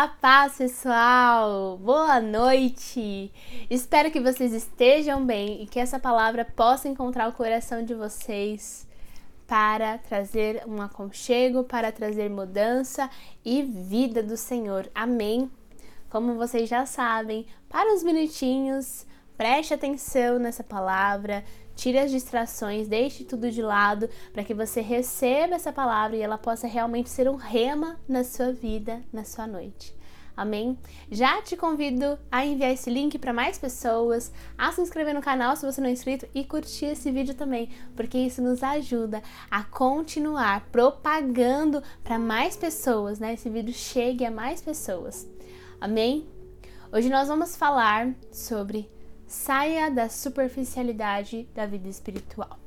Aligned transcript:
A 0.00 0.08
paz, 0.08 0.56
pessoal! 0.56 1.76
Boa 1.76 2.22
noite! 2.22 3.30
Espero 3.68 4.10
que 4.10 4.18
vocês 4.18 4.54
estejam 4.54 5.26
bem 5.26 5.62
e 5.62 5.66
que 5.66 5.78
essa 5.78 6.00
palavra 6.00 6.42
possa 6.42 6.88
encontrar 6.88 7.28
o 7.28 7.34
coração 7.34 7.84
de 7.84 7.92
vocês 7.92 8.88
para 9.46 9.98
trazer 9.98 10.62
um 10.66 10.80
aconchego, 10.80 11.64
para 11.64 11.92
trazer 11.92 12.30
mudança 12.30 13.10
e 13.44 13.62
vida 13.62 14.22
do 14.22 14.38
Senhor. 14.38 14.90
Amém! 14.94 15.50
Como 16.08 16.34
vocês 16.34 16.66
já 16.66 16.86
sabem, 16.86 17.44
para 17.68 17.92
uns 17.92 18.02
minutinhos, 18.02 19.06
preste 19.36 19.74
atenção 19.74 20.38
nessa 20.38 20.64
palavra, 20.64 21.44
tire 21.80 21.98
as 21.98 22.10
distrações, 22.10 22.86
deixe 22.86 23.24
tudo 23.24 23.50
de 23.50 23.62
lado 23.62 24.06
para 24.34 24.44
que 24.44 24.52
você 24.52 24.82
receba 24.82 25.54
essa 25.54 25.72
palavra 25.72 26.14
e 26.14 26.20
ela 26.20 26.36
possa 26.36 26.66
realmente 26.66 27.08
ser 27.08 27.26
um 27.26 27.36
rema 27.36 27.98
na 28.06 28.22
sua 28.22 28.52
vida, 28.52 29.00
na 29.10 29.24
sua 29.24 29.46
noite. 29.46 29.98
Amém? 30.36 30.78
Já 31.10 31.40
te 31.40 31.56
convido 31.56 32.18
a 32.30 32.44
enviar 32.44 32.70
esse 32.70 32.90
link 32.90 33.18
para 33.18 33.32
mais 33.32 33.58
pessoas, 33.58 34.30
a 34.58 34.70
se 34.72 34.82
inscrever 34.82 35.14
no 35.14 35.22
canal 35.22 35.56
se 35.56 35.64
você 35.64 35.80
não 35.80 35.88
é 35.88 35.92
inscrito 35.92 36.28
e 36.34 36.44
curtir 36.44 36.86
esse 36.86 37.10
vídeo 37.10 37.34
também, 37.34 37.70
porque 37.96 38.18
isso 38.18 38.42
nos 38.42 38.62
ajuda 38.62 39.22
a 39.50 39.64
continuar 39.64 40.68
propagando 40.70 41.82
para 42.04 42.18
mais 42.18 42.56
pessoas, 42.56 43.18
né? 43.18 43.32
Esse 43.32 43.48
vídeo 43.48 43.72
chegue 43.72 44.24
a 44.26 44.30
mais 44.30 44.60
pessoas. 44.60 45.26
Amém? 45.80 46.28
Hoje 46.92 47.08
nós 47.08 47.26
vamos 47.26 47.56
falar 47.56 48.14
sobre 48.30 48.86
Saia 49.30 49.88
da 49.88 50.08
superficialidade 50.08 51.48
da 51.54 51.64
vida 51.64 51.88
espiritual. 51.88 52.58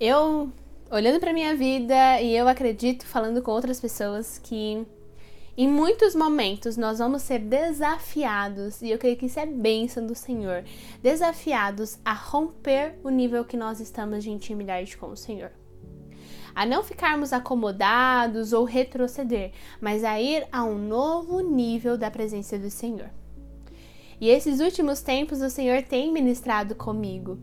Eu, 0.00 0.50
olhando 0.90 1.20
para 1.20 1.34
minha 1.34 1.54
vida, 1.54 2.18
e 2.22 2.34
eu 2.34 2.48
acredito, 2.48 3.04
falando 3.04 3.42
com 3.42 3.50
outras 3.50 3.78
pessoas, 3.78 4.38
que 4.38 4.86
em 5.54 5.68
muitos 5.68 6.14
momentos 6.14 6.78
nós 6.78 6.98
vamos 6.98 7.20
ser 7.20 7.40
desafiados, 7.40 8.80
e 8.80 8.88
eu 8.88 8.96
creio 8.96 9.18
que 9.18 9.26
isso 9.26 9.38
é 9.38 9.44
bênção 9.44 10.06
do 10.06 10.14
Senhor, 10.14 10.64
desafiados 11.02 11.98
a 12.02 12.14
romper 12.14 12.98
o 13.04 13.10
nível 13.10 13.44
que 13.44 13.54
nós 13.54 13.80
estamos 13.80 14.24
de 14.24 14.30
intimidade 14.30 14.96
com 14.96 15.10
o 15.10 15.16
Senhor. 15.16 15.52
A 16.54 16.64
não 16.64 16.82
ficarmos 16.82 17.34
acomodados 17.34 18.54
ou 18.54 18.64
retroceder, 18.64 19.52
mas 19.78 20.02
a 20.02 20.18
ir 20.18 20.48
a 20.50 20.64
um 20.64 20.78
novo 20.78 21.40
nível 21.40 21.98
da 21.98 22.10
presença 22.10 22.58
do 22.58 22.70
Senhor. 22.70 23.10
E 24.20 24.28
esses 24.28 24.60
últimos 24.60 25.00
tempos 25.00 25.40
o 25.40 25.50
Senhor 25.50 25.82
tem 25.82 26.12
ministrado 26.12 26.74
comigo. 26.74 27.38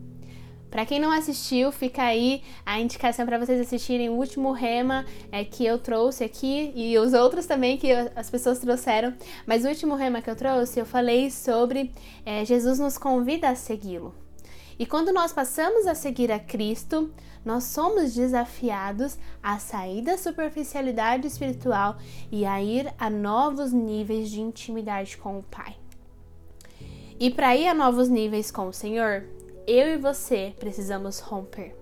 Para 0.74 0.84
quem 0.84 0.98
não 0.98 1.12
assistiu, 1.12 1.70
fica 1.70 2.02
aí 2.02 2.42
a 2.66 2.80
indicação 2.80 3.24
para 3.24 3.38
vocês 3.38 3.60
assistirem 3.60 4.08
o 4.08 4.14
último 4.14 4.50
rema 4.50 5.04
é, 5.30 5.44
que 5.44 5.64
eu 5.64 5.78
trouxe 5.78 6.24
aqui 6.24 6.72
e 6.74 6.98
os 6.98 7.12
outros 7.12 7.46
também 7.46 7.76
que 7.76 7.92
as 7.92 8.28
pessoas 8.28 8.58
trouxeram. 8.58 9.14
Mas 9.46 9.64
o 9.64 9.68
último 9.68 9.94
rema 9.94 10.20
que 10.20 10.28
eu 10.28 10.34
trouxe, 10.34 10.80
eu 10.80 10.84
falei 10.84 11.30
sobre 11.30 11.92
é, 12.26 12.44
Jesus 12.44 12.80
nos 12.80 12.98
convida 12.98 13.50
a 13.50 13.54
segui-lo. 13.54 14.12
E 14.76 14.84
quando 14.84 15.12
nós 15.12 15.32
passamos 15.32 15.86
a 15.86 15.94
seguir 15.94 16.32
a 16.32 16.40
Cristo, 16.40 17.14
nós 17.44 17.62
somos 17.62 18.12
desafiados 18.12 19.16
a 19.40 19.60
sair 19.60 20.02
da 20.02 20.18
superficialidade 20.18 21.28
espiritual 21.28 21.98
e 22.32 22.44
a 22.44 22.60
ir 22.60 22.92
a 22.98 23.08
novos 23.08 23.72
níveis 23.72 24.28
de 24.28 24.40
intimidade 24.40 25.16
com 25.16 25.38
o 25.38 25.42
Pai. 25.44 25.76
E 27.24 27.30
para 27.30 27.56
ir 27.56 27.66
a 27.66 27.72
novos 27.72 28.10
níveis 28.10 28.50
com 28.50 28.68
o 28.68 28.72
Senhor, 28.74 29.24
eu 29.66 29.94
e 29.94 29.96
você 29.96 30.52
precisamos 30.60 31.20
romper. 31.20 31.74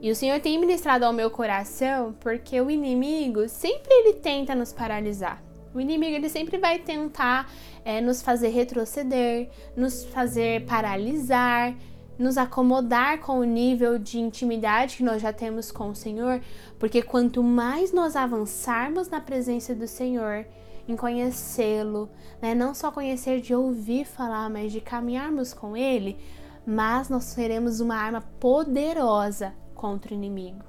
E 0.00 0.10
o 0.10 0.16
Senhor 0.16 0.40
tem 0.40 0.58
ministrado 0.58 1.04
ao 1.04 1.12
meu 1.12 1.30
coração 1.30 2.14
porque 2.20 2.58
o 2.58 2.70
inimigo 2.70 3.46
sempre 3.50 3.92
ele 3.92 4.14
tenta 4.14 4.54
nos 4.54 4.72
paralisar. 4.72 5.44
O 5.74 5.78
inimigo 5.78 6.16
ele 6.16 6.30
sempre 6.30 6.56
vai 6.56 6.78
tentar 6.78 7.52
é, 7.84 8.00
nos 8.00 8.22
fazer 8.22 8.48
retroceder, 8.48 9.50
nos 9.76 10.06
fazer 10.06 10.64
paralisar, 10.64 11.76
nos 12.18 12.38
acomodar 12.38 13.20
com 13.20 13.40
o 13.40 13.44
nível 13.44 13.98
de 13.98 14.18
intimidade 14.18 14.96
que 14.96 15.02
nós 15.02 15.20
já 15.20 15.34
temos 15.34 15.70
com 15.70 15.90
o 15.90 15.94
Senhor, 15.94 16.40
porque 16.78 17.02
quanto 17.02 17.42
mais 17.42 17.92
nós 17.92 18.16
avançarmos 18.16 19.06
na 19.06 19.20
presença 19.20 19.74
do 19.74 19.86
Senhor, 19.86 20.46
em 20.86 20.96
conhecê-lo, 20.96 22.10
né? 22.40 22.54
não 22.54 22.74
só 22.74 22.90
conhecer 22.90 23.40
de 23.40 23.54
ouvir 23.54 24.04
falar, 24.04 24.48
mas 24.50 24.72
de 24.72 24.80
caminharmos 24.80 25.54
com 25.54 25.76
ele, 25.76 26.18
mas 26.66 27.08
nós 27.08 27.24
seremos 27.24 27.80
uma 27.80 27.96
arma 27.96 28.20
poderosa 28.40 29.54
contra 29.74 30.12
o 30.12 30.14
inimigo. 30.14 30.64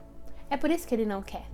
É 0.50 0.58
por 0.58 0.70
isso 0.70 0.88
que 0.88 0.94
ele 0.94 1.06
não 1.06 1.22
quer. 1.22 1.46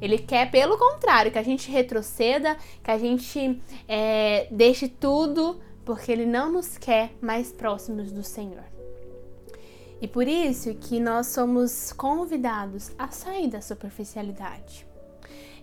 Ele 0.00 0.18
quer, 0.18 0.50
pelo 0.50 0.76
contrário, 0.76 1.32
que 1.32 1.38
a 1.38 1.42
gente 1.42 1.70
retroceda, 1.70 2.56
que 2.82 2.90
a 2.90 2.98
gente 2.98 3.60
é, 3.88 4.46
deixe 4.50 4.88
tudo, 4.88 5.60
porque 5.84 6.12
ele 6.12 6.26
não 6.26 6.52
nos 6.52 6.76
quer 6.76 7.12
mais 7.20 7.50
próximos 7.50 8.12
do 8.12 8.22
Senhor. 8.22 8.64
E 10.00 10.06
por 10.06 10.28
isso 10.28 10.74
que 10.74 11.00
nós 11.00 11.28
somos 11.28 11.92
convidados 11.92 12.92
a 12.98 13.08
sair 13.08 13.48
da 13.48 13.62
superficialidade. 13.62 14.86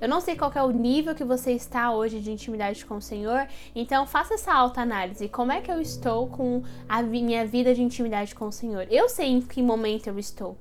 Eu 0.04 0.10
não 0.10 0.20
sei 0.20 0.36
qual 0.36 0.52
é 0.54 0.62
o 0.62 0.70
nível 0.70 1.16
que 1.16 1.24
você 1.24 1.54
está 1.54 1.94
hoje 1.94 2.20
de 2.20 2.30
intimidade 2.30 2.86
com 2.86 2.96
o 2.96 3.02
Senhor, 3.02 3.48
então 3.74 4.06
faça 4.06 4.34
essa 4.34 4.54
alta 4.54 4.82
análise. 4.82 5.30
Como 5.30 5.50
é 5.50 5.62
que 5.62 5.72
eu 5.72 5.80
estou 5.80 6.28
com 6.28 6.62
a 6.90 7.02
minha 7.02 7.46
vida 7.46 7.74
de 7.74 7.82
intimidade 7.82 8.36
com 8.36 8.48
o 8.48 8.52
Senhor? 8.52 8.86
Eu 8.92 9.08
sei 9.08 9.28
em 9.28 9.40
que 9.40 9.64
momento 9.64 10.08
eu 10.08 10.20
estou, 10.20 10.58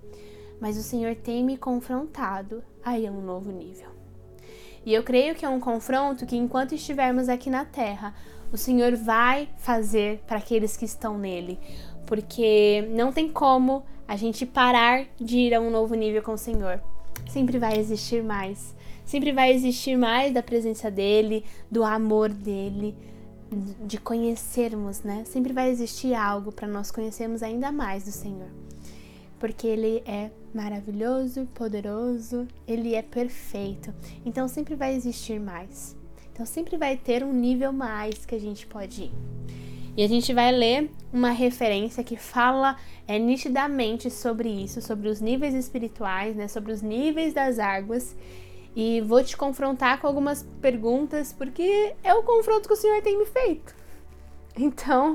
mas 0.61 0.77
o 0.77 0.83
Senhor 0.85 1.17
tem 1.17 1.43
me 1.43 1.57
confrontado 1.57 2.63
a 2.85 2.97
ir 2.97 3.09
a 3.09 3.11
um 3.11 3.21
novo 3.21 3.51
nível. 3.51 3.89
E 4.87 4.95
eu 4.95 5.03
creio 5.03 5.35
que 5.35 5.45
é 5.45 5.49
um 5.49 5.59
confronto 5.59 6.25
que 6.25 6.37
enquanto 6.37 6.77
estivermos 6.77 7.29
aqui 7.29 7.51
na 7.51 7.65
terra, 7.65 8.15
o 8.53 8.57
Senhor 8.57 8.95
vai 8.95 9.49
fazer 9.57 10.23
para 10.25 10.39
aqueles 10.39 10.77
que 10.77 10.85
estão 10.85 11.19
nele, 11.19 11.59
porque 12.07 12.89
não 12.93 13.11
tem 13.11 13.29
como 13.29 13.85
a 14.07 14.15
gente 14.15 14.47
parar 14.47 15.05
de 15.21 15.37
ir 15.37 15.53
a 15.53 15.61
um 15.61 15.69
novo 15.69 15.97
nível 15.97 16.23
com 16.23 16.35
o 16.35 16.39
Senhor. 16.39 16.81
Sempre 17.29 17.59
vai 17.59 17.77
existir 17.77 18.23
mais. 18.23 18.81
Sempre 19.05 19.33
vai 19.33 19.53
existir 19.53 19.97
mais 19.97 20.33
da 20.33 20.43
presença 20.43 20.91
dele, 20.91 21.45
do 21.71 21.85
amor 21.85 22.29
dele, 22.31 22.95
de 23.85 23.99
conhecermos, 23.99 25.03
né? 25.03 25.25
Sempre 25.27 25.53
vai 25.53 25.71
existir 25.71 26.15
algo 26.15 26.53
para 26.53 26.69
nós 26.69 26.91
conhecermos 26.91 27.43
ainda 27.43 27.71
mais 27.71 28.05
do 28.05 28.11
Senhor. 28.11 28.49
Porque 29.39 29.67
ele 29.67 30.03
é 30.07 30.31
maravilhoso, 30.55 31.47
poderoso, 31.55 32.47
ele 32.67 32.95
é 32.95 33.03
perfeito. 33.03 33.93
Então 34.25 34.47
sempre 34.49 34.75
vai 34.75 34.95
existir 34.95 35.41
mais. 35.41 35.97
Então 36.33 36.47
sempre 36.47 36.77
vai 36.77 36.97
ter 36.97 37.23
um 37.23 37.33
nível 37.33 37.73
mais 37.73 38.25
que 38.25 38.35
a 38.35 38.41
gente 38.41 38.67
pode 38.67 39.05
ir. 39.05 39.13
E 39.95 40.03
a 40.03 40.09
gente 40.09 40.33
vai 40.33 40.51
ler 40.51 40.91
uma 41.13 41.31
referência 41.31 42.03
que 42.03 42.17
fala 42.17 42.77
é, 43.07 43.19
nitidamente 43.19 44.11
sobre 44.11 44.49
isso, 44.49 44.81
sobre 44.81 45.09
os 45.09 45.21
níveis 45.21 45.53
espirituais, 45.53 46.35
né, 46.35 46.49
sobre 46.49 46.73
os 46.73 46.81
níveis 46.81 47.35
das 47.35 47.59
águas 47.59 48.17
e 48.75 49.01
vou 49.01 49.23
te 49.23 49.37
confrontar 49.37 50.01
com 50.01 50.07
algumas 50.07 50.43
perguntas, 50.61 51.33
porque 51.33 51.95
é 52.03 52.15
o 52.15 52.23
confronto 52.23 52.69
que 52.69 52.75
o 52.75 52.77
Senhor 52.77 53.03
tem 53.03 53.19
me 53.19 53.27
feito. 53.27 53.75
Então, 54.57 55.15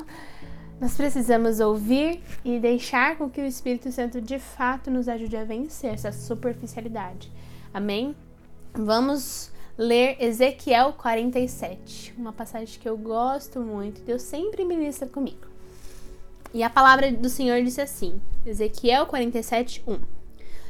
nós 0.79 0.95
precisamos 0.95 1.59
ouvir 1.59 2.21
e 2.45 2.59
deixar 2.59 3.17
com 3.17 3.29
que 3.29 3.41
o 3.41 3.45
Espírito 3.45 3.91
Santo 3.91 4.21
de 4.21 4.37
fato 4.37 4.91
nos 4.91 5.07
ajude 5.07 5.35
a 5.35 5.43
vencer 5.43 5.93
essa 5.93 6.11
superficialidade. 6.11 7.31
Amém? 7.73 8.15
Vamos 8.73 9.51
ler 9.77 10.17
Ezequiel 10.19 10.93
47, 10.93 12.13
uma 12.17 12.33
passagem 12.33 12.79
que 12.79 12.87
eu 12.87 12.97
gosto 12.97 13.59
muito, 13.59 14.01
Deus 14.01 14.23
sempre 14.23 14.65
ministra 14.65 15.07
comigo. 15.07 15.47
E 16.53 16.63
a 16.63 16.69
palavra 16.69 17.11
do 17.11 17.29
Senhor 17.29 17.61
disse 17.63 17.81
assim: 17.81 18.19
Ezequiel 18.45 19.05
47, 19.05 19.83
1. 19.87 20.16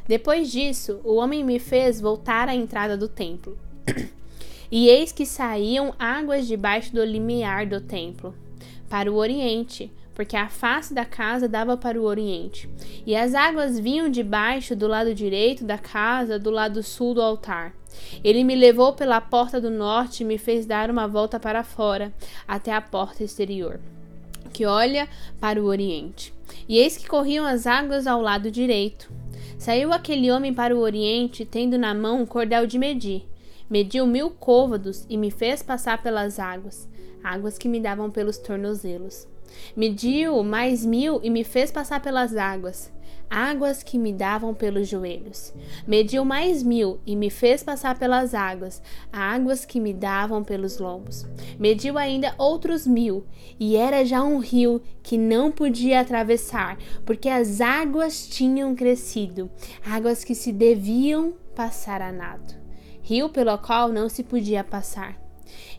Depois 0.07 0.49
disso, 0.51 1.01
o 1.03 1.15
homem 1.15 1.43
me 1.43 1.59
fez 1.59 1.99
voltar 1.99 2.47
à 2.47 2.55
entrada 2.55 2.95
do 2.95 3.09
templo. 3.09 3.57
e 4.71 4.87
eis 4.87 5.11
que 5.11 5.25
saíam 5.25 5.93
águas 5.99 6.47
debaixo 6.47 6.93
do 6.93 7.03
limiar 7.03 7.65
do 7.65 7.81
templo, 7.81 8.33
para 8.89 9.11
o 9.11 9.15
oriente, 9.15 9.91
porque 10.15 10.35
a 10.35 10.49
face 10.49 10.93
da 10.93 11.05
casa 11.05 11.47
dava 11.47 11.75
para 11.75 11.99
o 11.99 12.05
oriente. 12.05 12.69
E 13.05 13.15
as 13.15 13.35
águas 13.35 13.77
vinham 13.79 14.09
debaixo 14.09 14.75
do 14.75 14.87
lado 14.87 15.13
direito 15.13 15.63
da 15.63 15.77
casa, 15.77 16.39
do 16.39 16.49
lado 16.49 16.81
sul 16.81 17.13
do 17.13 17.21
altar. 17.21 17.73
Ele 18.23 18.43
me 18.43 18.55
levou 18.55 18.93
pela 18.93 19.19
porta 19.19 19.59
do 19.59 19.69
norte 19.69 20.23
e 20.23 20.25
me 20.25 20.37
fez 20.37 20.65
dar 20.65 20.89
uma 20.89 21.07
volta 21.07 21.39
para 21.39 21.63
fora, 21.63 22.13
até 22.47 22.73
a 22.73 22.81
porta 22.81 23.23
exterior, 23.23 23.79
que 24.53 24.65
olha 24.65 25.07
para 25.39 25.61
o 25.61 25.65
oriente. 25.65 26.33
E 26.67 26.77
eis 26.77 26.97
que 26.97 27.07
corriam 27.07 27.45
as 27.45 27.67
águas 27.67 28.07
ao 28.07 28.21
lado 28.21 28.49
direito. 28.49 29.11
Saiu 29.57 29.91
aquele 29.91 30.31
homem 30.31 30.53
para 30.53 30.75
o 30.75 30.79
oriente, 30.79 31.43
tendo 31.43 31.77
na 31.77 31.93
mão 31.93 32.21
um 32.21 32.25
cordel 32.25 32.67
de 32.67 32.77
medir. 32.77 33.27
Mediu 33.69 34.05
mil 34.05 34.29
côvados 34.29 35.05
e 35.09 35.17
me 35.17 35.31
fez 35.31 35.61
passar 35.61 36.01
pelas 36.01 36.39
águas, 36.39 36.87
águas 37.23 37.57
que 37.57 37.67
me 37.67 37.79
davam 37.79 38.09
pelos 38.09 38.37
tornozelos. 38.37 39.27
Mediu 39.75 40.41
mais 40.43 40.85
mil 40.85 41.19
e 41.23 41.29
me 41.29 41.43
fez 41.43 41.71
passar 41.71 42.01
pelas 42.01 42.35
águas, 42.37 42.91
águas 43.29 43.83
que 43.83 43.97
me 43.97 44.13
davam 44.13 44.53
pelos 44.53 44.87
joelhos. 44.87 45.53
Mediu 45.85 46.23
mais 46.23 46.63
mil 46.63 46.99
e 47.05 47.15
me 47.15 47.29
fez 47.29 47.63
passar 47.63 47.97
pelas 47.97 48.33
águas, 48.33 48.81
águas 49.11 49.65
que 49.65 49.79
me 49.79 49.93
davam 49.93 50.43
pelos 50.43 50.77
lombos. 50.77 51.25
Mediu 51.59 51.97
ainda 51.97 52.33
outros 52.37 52.87
mil, 52.87 53.25
e 53.59 53.75
era 53.75 54.05
já 54.05 54.23
um 54.23 54.39
rio 54.39 54.81
que 55.03 55.17
não 55.17 55.51
podia 55.51 55.99
atravessar, 55.99 56.77
porque 57.05 57.29
as 57.29 57.61
águas 57.61 58.27
tinham 58.27 58.75
crescido, 58.75 59.49
águas 59.85 60.23
que 60.23 60.35
se 60.35 60.51
deviam 60.51 61.33
passar 61.55 62.01
a 62.01 62.11
nado. 62.11 62.55
Rio 63.01 63.29
pelo 63.29 63.57
qual 63.57 63.89
não 63.89 64.09
se 64.09 64.23
podia 64.23 64.63
passar. 64.63 65.17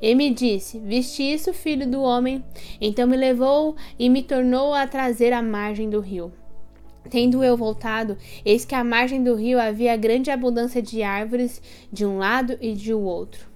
E 0.00 0.14
me 0.14 0.32
disse: 0.32 0.78
Viste 0.78 1.22
isso, 1.22 1.52
filho 1.52 1.86
do 1.86 2.00
homem? 2.00 2.42
Então 2.80 3.06
me 3.06 3.16
levou 3.16 3.76
e 3.98 4.08
me 4.08 4.22
tornou 4.22 4.72
a 4.72 4.86
trazer 4.86 5.32
à 5.32 5.42
margem 5.42 5.90
do 5.90 6.00
rio. 6.00 6.32
Tendo 7.10 7.42
eu 7.42 7.56
voltado, 7.56 8.16
eis 8.44 8.64
que 8.64 8.74
à 8.74 8.84
margem 8.84 9.22
do 9.22 9.34
rio 9.34 9.58
havia 9.58 9.96
grande 9.96 10.30
abundância 10.30 10.82
de 10.82 11.02
árvores 11.02 11.62
de 11.92 12.04
um 12.04 12.18
lado 12.18 12.58
e 12.60 12.72
de 12.74 12.92
outro. 12.92 13.48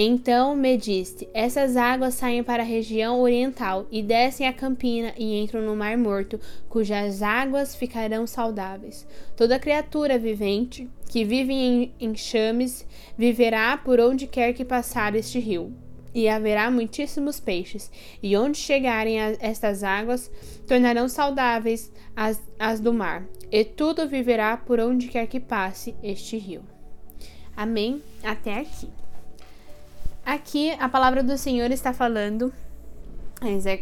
Então 0.00 0.54
me 0.54 0.76
disse: 0.76 1.28
Essas 1.34 1.76
águas 1.76 2.14
saem 2.14 2.44
para 2.44 2.62
a 2.62 2.66
região 2.66 3.20
oriental 3.20 3.84
e 3.90 4.00
descem 4.00 4.46
a 4.46 4.52
campina 4.52 5.12
e 5.18 5.36
entram 5.42 5.60
no 5.60 5.74
Mar 5.74 5.98
Morto, 5.98 6.40
cujas 6.68 7.20
águas 7.20 7.74
ficarão 7.74 8.24
saudáveis. 8.24 9.04
Toda 9.36 9.58
criatura 9.58 10.16
vivente 10.16 10.88
que 11.08 11.24
vive 11.24 11.52
em 11.52 11.92
enxames 12.00 12.86
viverá 13.16 13.76
por 13.76 13.98
onde 13.98 14.28
quer 14.28 14.52
que 14.52 14.64
passar 14.64 15.16
este 15.16 15.40
rio. 15.40 15.72
E 16.18 16.28
haverá 16.28 16.68
muitíssimos 16.68 17.38
peixes, 17.38 17.92
e 18.20 18.36
onde 18.36 18.58
chegarem 18.58 19.20
a 19.20 19.36
estas 19.38 19.84
águas, 19.84 20.28
tornarão 20.66 21.08
saudáveis 21.08 21.92
as, 22.16 22.42
as 22.58 22.80
do 22.80 22.92
mar, 22.92 23.22
e 23.52 23.64
tudo 23.64 24.08
viverá 24.08 24.56
por 24.56 24.80
onde 24.80 25.06
quer 25.06 25.28
que 25.28 25.38
passe 25.38 25.94
este 26.02 26.36
rio. 26.36 26.64
Amém? 27.56 28.02
Até 28.24 28.58
aqui. 28.58 28.90
Aqui 30.26 30.72
a 30.80 30.88
palavra 30.88 31.22
do 31.22 31.38
Senhor 31.38 31.70
está 31.70 31.92
falando, 31.92 32.52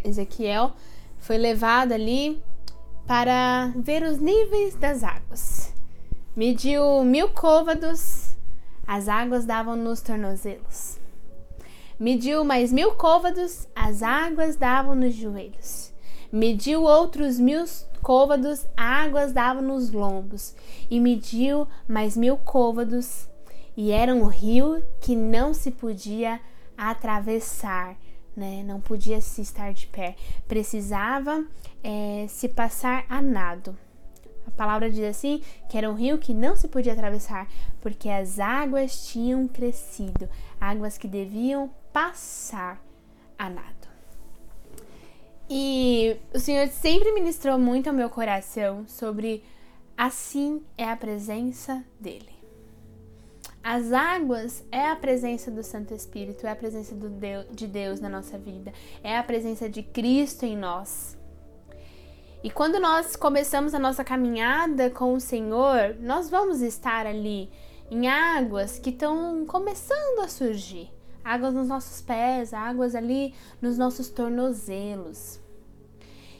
Ezequiel 0.04 0.74
foi 1.18 1.38
levado 1.38 1.92
ali 1.92 2.42
para 3.06 3.72
ver 3.76 4.02
os 4.02 4.18
níveis 4.18 4.74
das 4.74 5.02
águas. 5.02 5.72
Mediu 6.36 7.02
mil 7.02 7.30
côvados, 7.30 8.36
as 8.86 9.08
águas 9.08 9.46
davam 9.46 9.74
nos 9.74 10.02
tornozelos. 10.02 11.05
Mediu 11.98 12.44
mais 12.44 12.70
mil 12.70 12.92
côvados, 12.92 13.66
as 13.74 14.02
águas 14.02 14.56
davam 14.56 14.94
nos 14.94 15.14
joelhos. 15.14 15.94
Mediu 16.30 16.82
outros 16.82 17.40
mil 17.40 17.64
côvados, 18.02 18.66
águas 18.76 19.32
davam 19.32 19.62
nos 19.62 19.90
lombos. 19.90 20.54
E 20.90 21.00
mediu 21.00 21.66
mais 21.88 22.14
mil 22.14 22.36
côvados, 22.36 23.26
e 23.74 23.92
era 23.92 24.14
um 24.14 24.26
rio 24.26 24.84
que 25.00 25.16
não 25.16 25.54
se 25.54 25.70
podia 25.70 26.38
atravessar, 26.76 27.96
né? 28.36 28.62
Não 28.62 28.78
podia 28.78 29.20
se 29.22 29.40
estar 29.40 29.72
de 29.72 29.86
pé, 29.86 30.16
precisava 30.46 31.46
é, 31.82 32.26
se 32.28 32.46
passar 32.46 33.06
a 33.08 33.22
nado. 33.22 33.74
A 34.46 34.50
palavra 34.50 34.90
diz 34.90 35.04
assim 35.04 35.42
que 35.68 35.76
era 35.76 35.90
um 35.90 35.94
rio 35.94 36.18
que 36.18 36.32
não 36.32 36.56
se 36.56 36.68
podia 36.68 36.92
atravessar, 36.92 37.48
porque 37.80 38.08
as 38.08 38.38
águas 38.38 39.06
tinham 39.06 39.48
crescido, 39.48 40.28
águas 40.60 40.96
que 40.96 41.08
deviam 41.08 41.70
passar 41.96 42.78
a 43.38 43.48
nado. 43.48 43.88
E 45.48 46.14
o 46.34 46.38
Senhor 46.38 46.68
sempre 46.68 47.10
ministrou 47.10 47.58
muito 47.58 47.88
ao 47.88 47.94
meu 47.94 48.10
coração 48.10 48.86
sobre 48.86 49.42
assim 49.96 50.62
é 50.76 50.84
a 50.84 50.94
presença 50.94 51.82
dele. 51.98 52.36
As 53.64 53.94
águas 53.94 54.62
é 54.70 54.90
a 54.90 54.94
presença 54.94 55.50
do 55.50 55.62
Santo 55.62 55.94
Espírito, 55.94 56.46
é 56.46 56.50
a 56.50 56.54
presença 56.54 56.94
Deus, 56.94 57.46
de 57.50 57.66
Deus 57.66 57.98
na 57.98 58.10
nossa 58.10 58.36
vida, 58.36 58.74
é 59.02 59.16
a 59.16 59.22
presença 59.22 59.66
de 59.66 59.82
Cristo 59.82 60.44
em 60.44 60.54
nós. 60.54 61.16
E 62.44 62.50
quando 62.50 62.78
nós 62.78 63.16
começamos 63.16 63.72
a 63.72 63.78
nossa 63.78 64.04
caminhada 64.04 64.90
com 64.90 65.14
o 65.14 65.20
Senhor, 65.20 65.96
nós 65.98 66.28
vamos 66.28 66.60
estar 66.60 67.06
ali 67.06 67.50
em 67.90 68.06
águas 68.06 68.78
que 68.78 68.90
estão 68.90 69.46
começando 69.46 70.20
a 70.20 70.28
surgir 70.28 70.94
águas 71.26 71.52
nos 71.52 71.66
nossos 71.66 72.00
pés, 72.00 72.54
águas 72.54 72.94
ali 72.94 73.34
nos 73.60 73.76
nossos 73.76 74.08
tornozelos. 74.08 75.40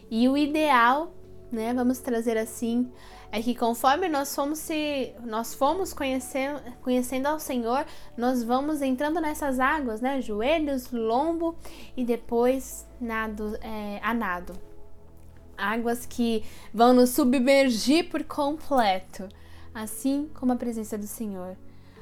E 0.09 0.29
o 0.29 0.37
ideal, 0.37 1.13
né, 1.51 1.75
vamos 1.75 1.99
trazer 1.99 2.39
assim, 2.39 2.91
é 3.33 3.43
que 3.43 3.55
conforme 3.55 4.09
nós 4.09 4.33
fomos 4.33 4.61
se 4.61 5.13
nós 5.25 5.53
fomos 5.53 5.93
conhecendo, 5.93 6.61
conhecendo 6.81 7.27
ao 7.27 7.41
Senhor, 7.41 7.85
nós 8.17 8.45
vamos 8.45 8.81
entrando 8.81 9.21
nessas 9.21 9.59
águas, 9.59 10.01
né? 10.01 10.21
Joelhos, 10.23 10.93
lombo 10.93 11.57
e 11.97 12.05
depois 12.05 12.87
nado, 13.01 13.59
é, 13.61 13.99
a 14.03 14.15
nado. 14.15 14.55
Águas 15.59 16.07
que 16.07 16.45
vão 16.73 16.93
nos 16.93 17.11
submergir 17.11 18.09
por 18.09 18.23
completo, 18.23 19.29
assim 19.75 20.31
como 20.35 20.53
a 20.53 20.57
presença 20.57 20.97
do 20.97 21.07
Senhor. 21.07 21.57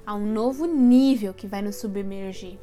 Há 0.06 0.14
um 0.14 0.26
novo 0.26 0.66
nível 0.66 1.32
que 1.32 1.46
vai 1.46 1.62
nos 1.62 1.76
submergir. 1.76 2.58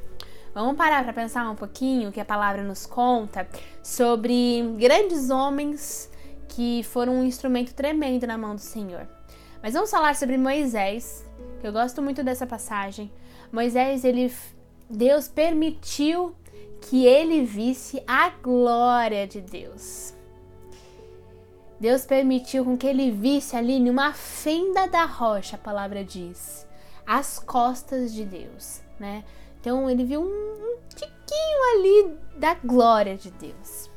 Vamos 0.54 0.76
parar 0.76 1.02
para 1.02 1.14
pensar 1.14 1.48
um 1.50 1.54
pouquinho 1.54 2.10
o 2.10 2.12
que 2.12 2.20
a 2.20 2.24
palavra 2.24 2.62
nos 2.62 2.84
conta 2.84 3.48
sobre 3.82 4.62
grandes 4.78 5.30
homens 5.30 6.10
que 6.48 6.82
foram 6.82 7.14
um 7.14 7.24
instrumento 7.24 7.72
tremendo 7.74 8.26
na 8.26 8.36
mão 8.36 8.54
do 8.54 8.60
Senhor. 8.60 9.08
Mas 9.62 9.72
vamos 9.72 9.90
falar 9.90 10.14
sobre 10.14 10.36
Moisés, 10.36 11.24
que 11.60 11.66
eu 11.66 11.72
gosto 11.72 12.02
muito 12.02 12.22
dessa 12.22 12.46
passagem. 12.46 13.10
Moisés, 13.50 14.04
ele 14.04 14.30
Deus 14.90 15.26
permitiu 15.26 16.34
que 16.82 17.06
ele 17.06 17.44
visse 17.44 18.02
a 18.06 18.28
glória 18.28 19.26
de 19.26 19.40
Deus. 19.40 20.12
Deus 21.80 22.04
permitiu 22.04 22.64
com 22.64 22.76
que 22.76 22.86
ele 22.86 23.10
visse 23.10 23.56
ali 23.56 23.80
numa 23.80 24.12
fenda 24.12 24.86
da 24.86 25.04
rocha, 25.04 25.56
a 25.56 25.58
palavra 25.58 26.04
diz, 26.04 26.66
as 27.06 27.38
costas 27.38 28.12
de 28.12 28.24
Deus, 28.24 28.82
né? 29.00 29.24
Então 29.62 29.88
ele 29.88 30.04
viu 30.04 30.20
um, 30.20 30.26
um 30.26 30.76
tiquinho 30.90 31.74
ali 31.74 32.18
da 32.36 32.52
glória 32.54 33.16
de 33.16 33.30
Deus. 33.30 33.90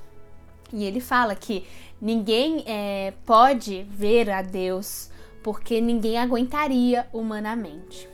E 0.71 0.85
ele 0.85 1.01
fala 1.01 1.35
que 1.35 1.65
Ninguém 2.01 2.63
é, 2.67 3.13
pode 3.25 3.83
ver 3.83 4.29
a 4.29 4.41
Deus 4.41 5.09
porque 5.41 5.79
ninguém 5.79 6.17
aguentaria 6.17 7.07
humanamente. 7.13 8.09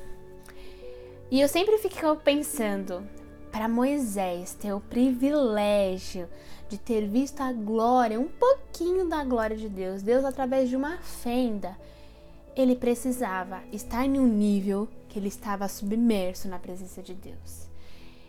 E 1.32 1.42
eu 1.42 1.48
sempre 1.48 1.78
fico 1.78 2.16
pensando, 2.18 3.04
para 3.52 3.68
Moisés 3.68 4.54
ter 4.54 4.72
o 4.72 4.80
privilégio 4.80 6.30
de 6.70 6.78
ter 6.78 7.08
visto 7.08 7.42
a 7.42 7.52
glória, 7.52 8.20
um 8.20 8.28
pouquinho 8.28 9.10
da 9.10 9.24
glória 9.24 9.58
de 9.58 9.68
Deus, 9.68 10.02
Deus 10.02 10.24
através 10.24 10.70
de 10.70 10.76
uma 10.76 10.98
fenda, 11.00 11.76
ele 12.56 12.76
precisava 12.76 13.62
estar 13.72 14.06
em 14.06 14.20
um 14.20 14.28
nível 14.28 14.88
que 15.12 15.20
ele 15.20 15.28
estava 15.28 15.68
submerso 15.68 16.48
na 16.48 16.58
presença 16.58 17.02
de 17.02 17.14
Deus. 17.14 17.70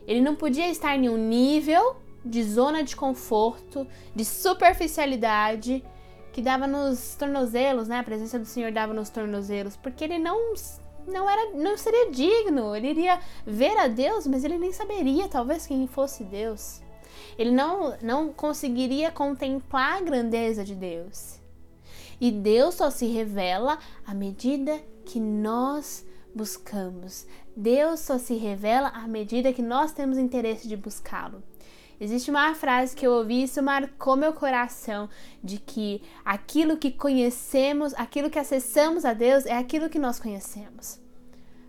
Ele 0.05 0.21
não 0.21 0.35
podia 0.35 0.69
estar 0.69 0.97
em 0.97 1.09
um 1.09 1.17
nível 1.17 1.97
de 2.25 2.43
zona 2.43 2.83
de 2.83 2.97
conforto, 2.97 3.87
de 4.15 4.25
superficialidade 4.25 5.85
que 6.33 6.43
dava 6.43 6.67
nos 6.67 7.15
tornozelos, 7.15 7.87
né? 7.87 8.01
A 8.01 8.03
presença 8.03 8.37
do 8.37 8.45
Senhor 8.45 8.73
dava 8.73 8.93
nos 8.93 9.11
tornozelos, 9.11 9.77
porque 9.77 10.03
ele 10.03 10.19
não 10.19 10.55
não 11.07 11.31
era 11.31 11.55
não 11.55 11.77
seria 11.77 12.11
digno. 12.11 12.75
Ele 12.75 12.89
iria 12.89 13.21
ver 13.47 13.77
a 13.79 13.87
Deus, 13.87 14.27
mas 14.27 14.43
ele 14.43 14.59
nem 14.59 14.73
saberia 14.73 15.29
talvez 15.29 15.67
quem 15.67 15.87
fosse 15.87 16.25
Deus. 16.25 16.81
Ele 17.39 17.53
não 17.53 17.97
não 18.03 18.33
conseguiria 18.33 19.13
contemplar 19.13 19.99
a 19.99 20.01
grandeza 20.01 20.65
de 20.65 20.75
Deus. 20.75 21.41
E 22.21 22.33
Deus 22.33 22.75
só 22.75 22.91
se 22.91 23.07
revela 23.07 23.79
à 24.05 24.15
medida 24.15 24.81
que 25.05 25.21
nós 25.21 26.05
buscamos. 26.35 27.27
Deus 27.57 28.01
só 28.01 28.19
se 28.19 28.35
revela 28.35 28.89
à 28.89 29.07
medida 29.07 29.53
que 29.53 29.63
nós 29.63 29.93
temos 29.93 30.19
interesse 30.19 30.69
de 30.69 30.77
buscá-lo. 30.77 31.43
Existe 32.01 32.31
uma 32.31 32.53
frase 32.55 32.97
que 32.97 33.07
eu 33.07 33.13
ouvi 33.13 33.35
e 33.35 33.43
isso 33.45 33.63
marcou 33.63 34.17
meu 34.17 34.33
coração 34.33 35.09
de 35.43 35.59
que 35.59 36.03
aquilo 36.25 36.77
que 36.77 36.91
conhecemos, 36.91 37.95
aquilo 37.95 38.29
que 38.29 38.39
acessamos 38.39 39.05
a 39.05 39.13
Deus 39.13 39.47
é 39.47 39.57
aquilo 39.57 39.89
que 39.89 40.01
nós 40.01 40.19
conhecemos. 40.19 40.99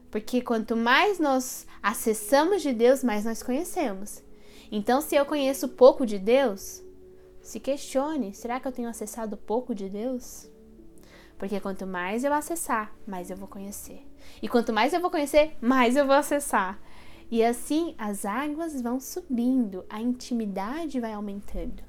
Porque 0.09 0.41
quanto 0.41 0.75
mais 0.75 1.19
nós 1.19 1.67
acessamos 1.83 2.61
de 2.61 2.73
Deus, 2.73 3.03
mais 3.03 3.25
nós 3.25 3.43
conhecemos. 3.43 4.23
Então, 4.71 5.01
se 5.01 5.15
eu 5.15 5.25
conheço 5.25 5.69
pouco 5.69 6.05
de 6.05 6.17
Deus, 6.17 6.83
se 7.41 7.59
questione: 7.59 8.33
será 8.33 8.59
que 8.59 8.67
eu 8.67 8.71
tenho 8.71 8.89
acessado 8.89 9.37
pouco 9.37 9.75
de 9.75 9.87
Deus? 9.87 10.49
Porque 11.37 11.59
quanto 11.59 11.85
mais 11.85 12.23
eu 12.23 12.33
acessar, 12.33 12.91
mais 13.05 13.29
eu 13.29 13.37
vou 13.37 13.47
conhecer. 13.47 14.01
E 14.41 14.47
quanto 14.47 14.73
mais 14.73 14.93
eu 14.93 15.01
vou 15.01 15.11
conhecer, 15.11 15.55
mais 15.61 15.95
eu 15.95 16.05
vou 16.05 16.15
acessar. 16.15 16.79
E 17.31 17.43
assim 17.43 17.95
as 17.97 18.25
águas 18.25 18.81
vão 18.81 18.99
subindo, 18.99 19.85
a 19.89 20.01
intimidade 20.01 20.99
vai 20.99 21.13
aumentando. 21.13 21.83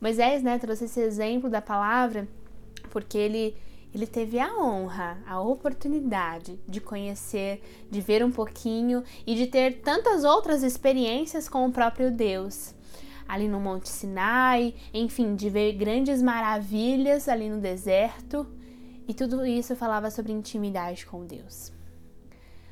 Moisés, 0.00 0.42
né, 0.42 0.58
trouxe 0.58 0.84
esse 0.84 1.00
exemplo 1.00 1.48
da 1.50 1.60
palavra 1.60 2.28
porque 2.90 3.18
ele 3.18 3.56
ele 3.94 4.06
teve 4.06 4.38
a 4.38 4.54
honra, 4.54 5.16
a 5.26 5.40
oportunidade 5.40 6.60
de 6.68 6.82
conhecer, 6.82 7.62
de 7.90 7.98
ver 8.00 8.22
um 8.22 8.30
pouquinho 8.30 9.02
e 9.26 9.34
de 9.34 9.46
ter 9.46 9.80
tantas 9.80 10.22
outras 10.22 10.62
experiências 10.62 11.48
com 11.48 11.66
o 11.66 11.72
próprio 11.72 12.10
Deus. 12.10 12.74
Ali 13.26 13.48
no 13.48 13.58
Monte 13.58 13.88
Sinai, 13.88 14.74
enfim, 14.92 15.34
de 15.34 15.48
ver 15.48 15.72
grandes 15.72 16.20
maravilhas 16.20 17.26
ali 17.26 17.48
no 17.48 17.58
deserto, 17.58 18.46
e 19.06 19.14
tudo 19.14 19.44
isso 19.46 19.76
falava 19.76 20.10
sobre 20.10 20.32
intimidade 20.32 21.06
com 21.06 21.24
Deus. 21.24 21.72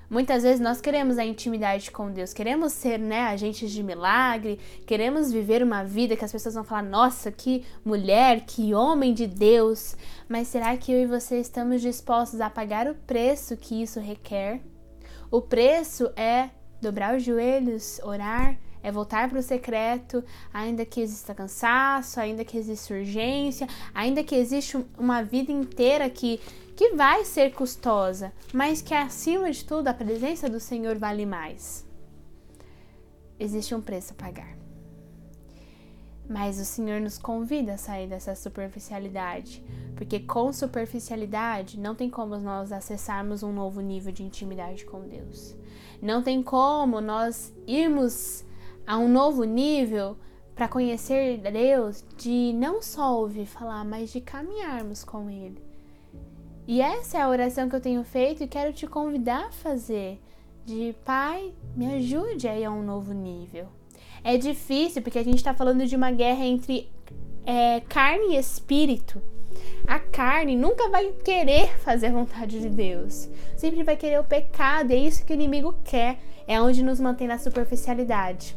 Muitas 0.09 0.43
vezes 0.43 0.61
nós 0.61 0.81
queremos 0.81 1.19
a 1.19 1.25
intimidade 1.25 1.91
com 1.91 2.13
Deus, 2.13 2.33
queremos 2.33 2.73
ser, 2.73 2.99
né, 2.99 3.23
agentes 3.23 3.71
de 3.71 3.83
milagre, 3.83 4.61
queremos 4.87 5.33
viver 5.33 5.63
uma 5.63 5.83
vida 5.83 6.15
que 6.15 6.25
as 6.25 6.31
pessoas 6.31 6.55
vão 6.55 6.63
falar: 6.63 6.83
"Nossa, 6.83 7.33
que 7.33 7.65
mulher, 7.85 8.45
que 8.47 8.75
homem 8.75 9.15
de 9.15 9.27
Deus". 9.27 9.97
Mas 10.29 10.49
será 10.49 10.77
que 10.77 10.93
eu 10.93 11.01
e 11.01 11.07
você 11.07 11.39
estamos 11.41 11.81
dispostos 11.81 12.41
a 12.41 12.51
pagar 12.51 12.87
o 12.87 12.95
preço 12.95 13.57
que 13.57 13.83
isso 13.83 13.99
requer? 13.99 14.61
O 15.31 15.41
preço 15.41 16.11
é 16.17 16.51
dobrar 16.81 17.17
os 17.17 17.23
joelhos, 17.23 17.99
orar, 18.05 18.57
é 18.85 18.93
voltar 18.93 19.31
para 19.31 19.39
o 19.39 19.43
secreto, 19.43 20.23
ainda 20.53 20.85
que 20.85 21.01
exista 21.01 21.35
cansaço, 21.35 22.21
ainda 22.21 22.45
que 22.45 22.59
exista 22.59 22.93
urgência, 22.93 23.67
ainda 23.95 24.23
que 24.23 24.35
exista 24.35 24.85
uma 24.99 25.23
vida 25.23 25.51
inteira 25.51 26.09
que 26.11 26.39
que 26.77 26.91
vai 26.91 27.25
ser 27.25 27.55
custosa, 27.55 28.33
mas 28.53 28.83
que 28.83 28.93
acima 28.93 29.49
de 29.49 29.65
tudo 29.65 29.87
a 29.87 29.95
presença 29.95 30.51
do 30.51 30.59
Senhor 30.59 30.99
vale 30.99 31.25
mais. 31.25 31.87
Existe 33.39 33.77
um 33.77 33.81
preço 33.81 34.13
a 34.13 34.21
pagar. 34.21 34.57
Mas 36.29 36.59
o 36.59 36.65
Senhor 36.65 37.01
nos 37.01 37.17
convida 37.17 37.75
a 37.75 37.79
sair 37.79 38.09
dessa 38.09 38.35
superficialidade, 38.35 39.65
porque 39.95 40.19
com 40.19 40.53
superficialidade 40.53 41.79
não 41.79 41.95
tem 41.95 42.11
como 42.11 42.37
nós 42.39 42.73
acessarmos 42.73 43.45
um 43.45 43.53
novo 43.53 43.81
nível 43.81 44.13
de 44.13 44.25
intimidade 44.25 44.85
com 44.85 45.07
Deus. 45.07 45.55
Não 46.03 46.25
tem 46.25 46.43
como 46.43 47.01
nós 47.01 47.53
irmos 47.69 48.45
a 48.87 48.99
um 48.99 49.09
novo 49.09 49.45
nível 49.45 50.17
para 50.55 50.69
conhecer 50.69 51.39
Deus, 51.39 52.05
de 52.17 52.53
não 52.55 52.81
só 52.81 53.19
ouvir 53.19 53.47
falar, 53.47 53.85
mas 53.85 54.13
de 54.13 54.21
caminharmos 54.21 55.03
com 55.03 55.29
Ele. 55.29 55.61
E 56.67 56.81
essa 56.81 57.19
é 57.19 57.21
a 57.21 57.29
oração 57.29 57.69
que 57.69 57.77
eu 57.77 57.81
tenho 57.81 58.05
feito 58.05 58.43
e 58.43 58.49
quero 58.49 58.73
te 58.73 58.87
convidar 58.87 59.47
a 59.47 59.53
fazer. 59.53 60.21
De 60.65 60.95
Pai, 61.05 61.53
me 61.77 61.95
ajude 61.95 62.49
a 62.49 62.59
ir 62.59 62.65
a 62.65 62.71
um 62.71 62.83
novo 62.83 63.13
nível. 63.13 63.67
É 64.23 64.39
difícil 64.39 65.03
porque 65.03 65.19
a 65.19 65.23
gente 65.23 65.37
está 65.37 65.53
falando 65.53 65.85
de 65.85 65.95
uma 65.95 66.11
guerra 66.11 66.45
entre 66.47 66.89
é, 67.45 67.81
carne 67.81 68.35
e 68.35 68.39
espírito. 68.39 69.21
A 69.87 69.99
carne 69.99 70.57
nunca 70.57 70.89
vai 70.89 71.13
querer 71.13 71.77
fazer 71.81 72.07
a 72.07 72.13
vontade 72.13 72.59
de 72.59 72.71
Deus. 72.71 73.29
Sempre 73.57 73.83
vai 73.83 73.97
querer 73.97 74.19
o 74.19 74.25
pecado. 74.25 74.91
É 74.93 74.97
isso 74.97 75.25
que 75.27 75.33
o 75.33 75.35
inimigo 75.35 75.75
quer. 75.85 76.19
É 76.47 76.61
onde 76.61 76.83
nos 76.83 76.99
mantém 76.99 77.29
na 77.29 77.37
superficialidade. 77.37 78.57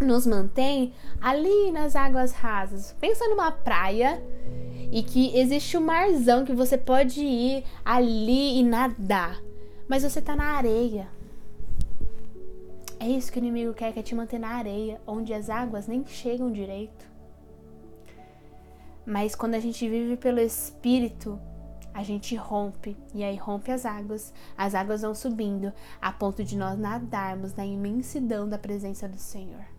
Nos 0.00 0.26
mantém 0.26 0.92
ali 1.20 1.70
nas 1.70 1.94
águas 1.94 2.32
rasas. 2.32 2.94
Pensa 3.00 3.28
numa 3.28 3.52
praia 3.52 4.22
e 4.90 5.02
que 5.02 5.36
existe 5.36 5.76
um 5.76 5.80
marzão 5.80 6.44
que 6.44 6.52
você 6.52 6.76
pode 6.78 7.20
ir 7.20 7.64
ali 7.84 8.58
e 8.58 8.62
nadar, 8.62 9.40
mas 9.88 10.02
você 10.02 10.20
tá 10.20 10.36
na 10.36 10.56
areia. 10.56 11.08
É 13.00 13.08
isso 13.08 13.30
que 13.30 13.38
o 13.38 13.40
inimigo 13.40 13.74
quer, 13.74 13.92
quer 13.92 14.02
te 14.02 14.14
manter 14.14 14.38
na 14.38 14.48
areia, 14.48 15.00
onde 15.06 15.34
as 15.34 15.50
águas 15.50 15.86
nem 15.86 16.06
chegam 16.06 16.50
direito. 16.50 17.04
Mas 19.04 19.34
quando 19.34 19.54
a 19.54 19.60
gente 19.60 19.86
vive 19.88 20.16
pelo 20.16 20.40
Espírito, 20.40 21.38
a 21.92 22.02
gente 22.02 22.34
rompe, 22.34 22.96
e 23.12 23.22
aí 23.22 23.36
rompe 23.36 23.70
as 23.70 23.84
águas, 23.84 24.32
as 24.56 24.74
águas 24.74 25.02
vão 25.02 25.14
subindo, 25.14 25.72
a 26.00 26.12
ponto 26.12 26.42
de 26.42 26.56
nós 26.56 26.78
nadarmos 26.78 27.54
na 27.54 27.66
imensidão 27.66 28.48
da 28.48 28.58
presença 28.58 29.08
do 29.08 29.18
Senhor. 29.18 29.73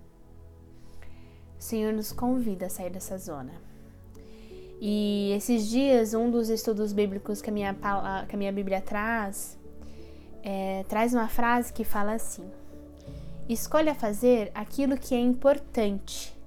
Senhor 1.65 1.91
nos 1.91 2.11
convida 2.11 2.67
a 2.67 2.69
sair 2.69 2.91
dessa 2.91 3.17
zona. 3.17 3.51
E 4.79 5.31
esses 5.35 5.67
dias, 5.67 6.13
um 6.13 6.29
dos 6.29 6.49
estudos 6.49 6.93
bíblicos 6.93 7.41
que 7.41 7.49
a 7.49 7.53
minha, 7.53 7.75
que 8.27 8.35
a 8.35 8.37
minha 8.37 8.51
Bíblia 8.51 8.81
traz, 8.81 9.57
é, 10.43 10.83
traz 10.87 11.11
uma 11.13 11.27
frase 11.27 11.73
que 11.73 11.83
fala 11.83 12.13
assim: 12.13 12.43
Escolha 13.49 13.95
fazer 13.95 14.51
aquilo 14.53 14.95
que 14.95 15.15
é 15.15 15.19
importante 15.19 16.37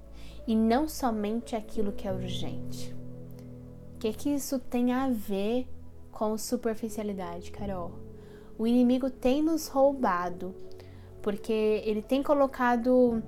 e 0.47 0.55
não 0.55 0.87
somente 0.87 1.53
aquilo 1.53 1.91
que 1.91 2.07
é 2.07 2.13
urgente. 2.13 2.95
O 3.95 3.99
que, 3.99 4.13
que 4.13 4.29
isso 4.29 4.57
tem 4.57 4.93
a 4.93 5.09
ver 5.09 5.67
com 6.13 6.37
superficialidade, 6.37 7.51
Carol? 7.51 7.91
O 8.57 8.65
inimigo 8.65 9.09
tem 9.09 9.41
nos 9.41 9.67
roubado, 9.67 10.55
porque 11.21 11.83
ele 11.83 12.01
tem 12.01 12.23
colocado 12.23 13.21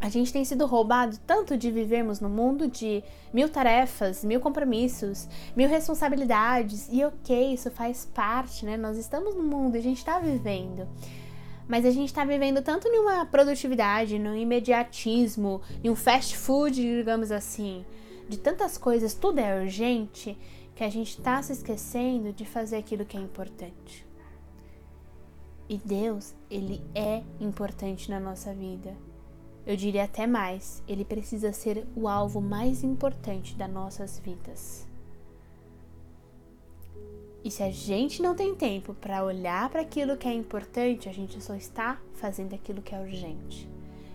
a 0.00 0.08
gente 0.08 0.32
tem 0.32 0.44
sido 0.44 0.66
roubado 0.66 1.18
tanto 1.26 1.56
de 1.56 1.70
vivermos 1.70 2.20
no 2.20 2.28
mundo 2.28 2.68
de 2.68 3.02
mil 3.32 3.48
tarefas, 3.48 4.24
mil 4.24 4.40
compromissos, 4.40 5.28
mil 5.56 5.68
responsabilidades, 5.68 6.88
e 6.90 7.04
ok, 7.04 7.54
isso 7.54 7.70
faz 7.70 8.04
parte, 8.14 8.64
né? 8.64 8.76
Nós 8.76 8.96
estamos 8.98 9.34
no 9.34 9.42
mundo, 9.42 9.76
a 9.76 9.80
gente 9.80 9.98
está 9.98 10.18
vivendo. 10.18 10.86
Mas 11.66 11.84
a 11.84 11.90
gente 11.90 12.08
está 12.08 12.24
vivendo 12.24 12.62
tanto 12.62 12.88
numa 12.90 13.26
produtividade, 13.26 14.18
no 14.18 14.36
imediatismo, 14.36 15.60
em 15.82 15.90
um 15.90 15.96
fast 15.96 16.36
food, 16.36 16.74
digamos 16.74 17.32
assim, 17.32 17.84
de 18.28 18.38
tantas 18.38 18.78
coisas, 18.78 19.14
tudo 19.14 19.40
é 19.40 19.62
urgente, 19.62 20.38
que 20.74 20.84
a 20.84 20.90
gente 20.90 21.18
está 21.18 21.42
se 21.42 21.52
esquecendo 21.52 22.32
de 22.32 22.44
fazer 22.44 22.76
aquilo 22.76 23.04
que 23.04 23.16
é 23.16 23.20
importante. 23.20 24.06
E 25.68 25.78
Deus, 25.78 26.34
ele 26.48 26.80
é 26.94 27.22
importante 27.40 28.08
na 28.10 28.20
nossa 28.20 28.54
vida. 28.54 28.94
Eu 29.66 29.76
diria 29.76 30.04
até 30.04 30.28
mais, 30.28 30.80
ele 30.86 31.04
precisa 31.04 31.52
ser 31.52 31.84
o 31.96 32.06
alvo 32.06 32.40
mais 32.40 32.84
importante 32.84 33.56
das 33.56 33.68
nossas 33.68 34.16
vidas. 34.20 34.86
E 37.42 37.50
se 37.50 37.62
a 37.62 37.70
gente 37.70 38.22
não 38.22 38.34
tem 38.34 38.54
tempo 38.54 38.94
para 38.94 39.24
olhar 39.24 39.68
para 39.68 39.80
aquilo 39.80 40.16
que 40.16 40.28
é 40.28 40.32
importante, 40.32 41.08
a 41.08 41.12
gente 41.12 41.40
só 41.42 41.54
está 41.54 42.00
fazendo 42.14 42.54
aquilo 42.54 42.80
que 42.80 42.94
é 42.94 43.00
urgente. 43.00 43.68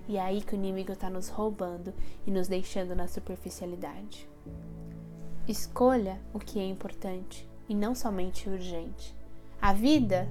E 0.08 0.18
é 0.18 0.22
aí 0.22 0.42
que 0.42 0.54
o 0.54 0.56
inimigo 0.56 0.94
está 0.94 1.10
nos 1.10 1.28
roubando 1.28 1.94
e 2.26 2.32
nos 2.32 2.48
deixando 2.48 2.96
na 2.96 3.08
superficialidade. 3.08 4.28
Escolha 5.48 6.20
o 6.34 6.40
que 6.40 6.60
é 6.60 6.66
importante 6.66 7.48
e 7.68 7.76
não 7.76 7.94
somente 7.94 8.50
urgente. 8.50 9.16
A 9.62 9.74
vida, 9.74 10.30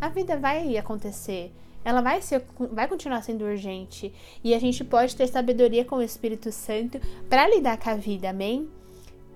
a 0.00 0.08
vida 0.08 0.36
vai 0.38 0.76
acontecer 0.76 1.52
ela 1.84 2.00
vai, 2.00 2.22
ser, 2.22 2.44
vai 2.70 2.88
continuar 2.88 3.22
sendo 3.22 3.44
urgente. 3.44 4.12
E 4.42 4.54
a 4.54 4.58
gente 4.58 4.84
pode 4.84 5.16
ter 5.16 5.26
sabedoria 5.26 5.84
com 5.84 5.96
o 5.96 6.02
Espírito 6.02 6.52
Santo 6.52 7.00
para 7.28 7.48
lidar 7.48 7.78
com 7.78 7.90
a 7.90 7.94
vida, 7.94 8.30
amém? 8.30 8.68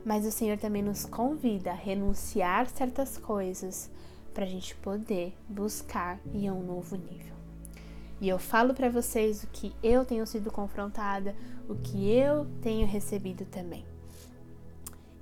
Mas 0.05 0.25
o 0.25 0.31
Senhor 0.31 0.57
também 0.57 0.83
nos 0.83 1.05
convida 1.05 1.71
a 1.71 1.75
renunciar 1.75 2.69
certas 2.69 3.19
coisas 3.19 3.91
para 4.33 4.45
a 4.45 4.49
gente 4.49 4.75
poder 4.77 5.35
buscar 5.49 6.21
em 6.33 6.51
um 6.51 6.63
novo 6.63 6.97
nível. 6.97 7.35
E 8.21 8.29
eu 8.29 8.39
falo 8.39 8.73
para 8.73 8.89
vocês 8.89 9.43
o 9.43 9.47
que 9.49 9.75
eu 9.83 10.05
tenho 10.05 10.27
sido 10.27 10.51
confrontada, 10.51 11.35
o 11.69 11.75
que 11.75 12.11
eu 12.11 12.47
tenho 12.63 12.87
recebido 12.87 13.45
também. 13.45 13.85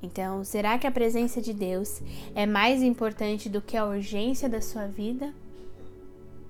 Então, 0.02 0.45
será 0.45 0.78
que 0.78 0.87
a 0.87 0.93
presença 0.93 1.40
de 1.40 1.54
Deus 1.54 2.02
é 2.35 2.45
mais 2.45 2.83
importante 2.83 3.49
do 3.49 3.62
que 3.62 3.76
a 3.76 3.87
urgência 3.87 4.49
da 4.49 4.61
sua 4.61 4.87
vida? 4.87 5.33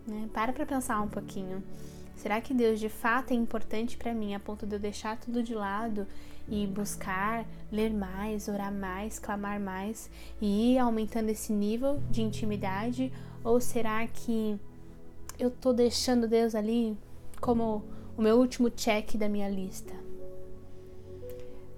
Né? 0.06 0.28
Para 0.32 0.52
para 0.52 0.66
pensar 0.66 1.00
um 1.00 1.08
pouquinho. 1.08 1.62
Será 2.16 2.40
que 2.40 2.54
Deus 2.54 2.78
de 2.78 2.88
fato 2.88 3.32
é 3.32 3.34
importante 3.34 3.96
para 3.96 4.14
mim 4.14 4.34
a 4.34 4.40
ponto 4.40 4.66
de 4.66 4.76
eu 4.76 4.78
deixar 4.78 5.18
tudo 5.18 5.42
de 5.42 5.54
lado 5.54 6.06
e 6.48 6.66
buscar 6.66 7.46
ler 7.72 7.92
mais, 7.92 8.48
orar 8.48 8.72
mais, 8.72 9.18
clamar 9.18 9.58
mais 9.58 10.10
e 10.40 10.74
ir 10.74 10.78
aumentando 10.78 11.30
esse 11.30 11.52
nível 11.52 12.00
de 12.10 12.22
intimidade? 12.22 13.12
Ou 13.42 13.60
será 13.60 14.06
que 14.06 14.58
eu 15.38 15.50
tô 15.50 15.72
deixando 15.72 16.28
Deus 16.28 16.54
ali 16.54 16.96
como 17.40 17.82
o 18.16 18.22
meu 18.22 18.38
último 18.38 18.70
check 18.70 19.16
da 19.16 19.28
minha 19.28 19.48
lista? 19.48 19.94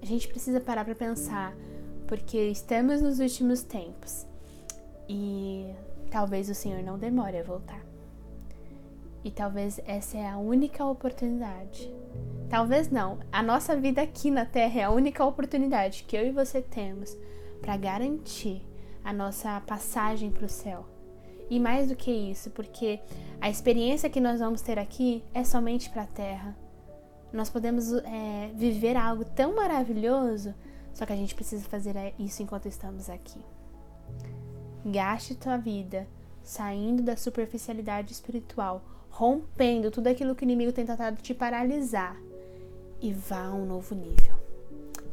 A 0.01 0.05
gente 0.05 0.27
precisa 0.27 0.61
parar 0.61 0.85
para 0.85 0.95
pensar, 0.95 1.53
porque 2.07 2.37
estamos 2.37 3.01
nos 3.01 3.19
últimos 3.19 3.63
tempos 3.63 4.25
e 5.09 5.65
talvez 6.11 6.49
o 6.49 6.55
Senhor 6.55 6.81
não 6.83 6.97
demore 6.97 7.37
a 7.37 7.43
voltar. 7.43 7.96
E 9.27 9.31
talvez 9.31 9.77
essa 9.85 10.17
é 10.17 10.25
a 10.25 10.37
única 10.37 10.85
oportunidade. 10.85 11.93
Talvez 12.49 12.89
não. 12.89 13.19
A 13.29 13.43
nossa 13.43 13.75
vida 13.75 14.01
aqui 14.01 14.31
na 14.31 14.45
Terra 14.45 14.79
é 14.79 14.83
a 14.85 14.89
única 14.89 15.25
oportunidade 15.25 16.05
que 16.05 16.15
eu 16.15 16.25
e 16.25 16.31
você 16.31 16.61
temos 16.61 17.13
para 17.61 17.75
garantir 17.75 18.65
a 19.03 19.11
nossa 19.11 19.59
passagem 19.67 20.31
para 20.31 20.45
o 20.45 20.49
céu. 20.49 20.85
E 21.49 21.59
mais 21.59 21.89
do 21.89 21.95
que 21.97 22.09
isso, 22.09 22.51
porque 22.51 23.01
a 23.41 23.49
experiência 23.49 24.09
que 24.09 24.21
nós 24.21 24.39
vamos 24.39 24.61
ter 24.61 24.79
aqui 24.79 25.21
é 25.33 25.43
somente 25.43 25.89
para 25.89 26.03
a 26.03 26.07
Terra. 26.07 26.57
Nós 27.33 27.49
podemos 27.49 27.91
é, 27.91 28.49
viver 28.55 28.95
algo 28.95 29.25
tão 29.25 29.53
maravilhoso 29.53 30.55
Só 30.93 31.05
que 31.05 31.11
a 31.11 31.17
gente 31.17 31.35
precisa 31.35 31.67
fazer 31.67 32.13
isso 32.17 32.41
enquanto 32.41 32.69
estamos 32.69 33.09
aqui. 33.09 33.41
Gaste 34.85 35.35
tua 35.35 35.57
vida 35.57 36.07
saindo 36.41 37.03
da 37.03 37.17
superficialidade 37.17 38.13
espiritual, 38.13 38.81
rompendo 39.09 39.91
tudo 39.91 40.07
aquilo 40.07 40.35
que 40.35 40.43
o 40.43 40.45
inimigo 40.45 40.71
tem 40.71 40.85
tentado 40.85 41.21
te 41.21 41.33
paralisar 41.33 42.17
e 43.01 43.13
vá 43.13 43.45
a 43.45 43.53
um 43.53 43.65
novo 43.65 43.95
nível. 43.95 44.35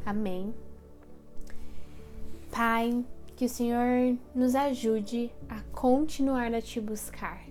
Amém. 0.05 0.53
Pai, 2.51 3.03
que 3.35 3.45
o 3.45 3.49
Senhor 3.49 4.17
nos 4.33 4.55
ajude 4.55 5.31
a 5.49 5.61
continuar 5.71 6.53
a 6.53 6.61
te 6.61 6.79
buscar. 6.79 7.43